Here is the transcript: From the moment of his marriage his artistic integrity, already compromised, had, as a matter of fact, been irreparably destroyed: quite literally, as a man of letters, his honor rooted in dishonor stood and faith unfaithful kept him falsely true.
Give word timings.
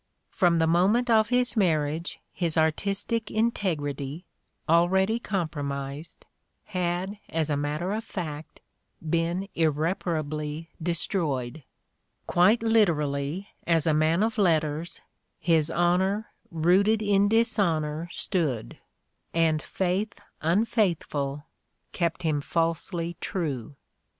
From 0.31 0.57
the 0.57 0.65
moment 0.65 1.11
of 1.11 1.29
his 1.29 1.55
marriage 1.55 2.17
his 2.33 2.57
artistic 2.57 3.29
integrity, 3.29 4.25
already 4.67 5.19
compromised, 5.19 6.25
had, 6.63 7.19
as 7.29 7.51
a 7.51 7.55
matter 7.55 7.93
of 7.93 8.03
fact, 8.03 8.61
been 9.07 9.47
irreparably 9.53 10.71
destroyed: 10.81 11.61
quite 12.25 12.63
literally, 12.63 13.49
as 13.67 13.85
a 13.85 13.93
man 13.93 14.23
of 14.23 14.39
letters, 14.39 15.01
his 15.37 15.69
honor 15.69 16.31
rooted 16.49 17.03
in 17.03 17.27
dishonor 17.27 18.07
stood 18.11 18.79
and 19.35 19.61
faith 19.61 20.19
unfaithful 20.41 21.43
kept 21.93 22.23
him 22.23 22.41
falsely 22.41 23.17
true. 23.21 23.75